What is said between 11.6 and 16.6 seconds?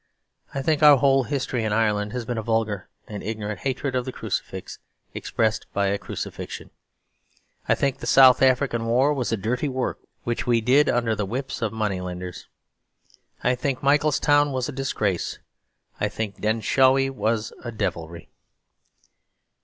of moneylenders. I think Mitchelstown was a disgrace; I think